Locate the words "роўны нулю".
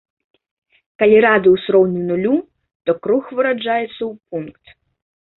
1.75-2.37